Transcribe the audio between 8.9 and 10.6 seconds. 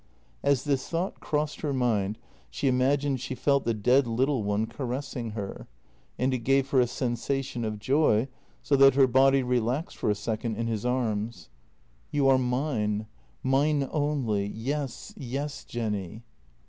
her body relaxed for a second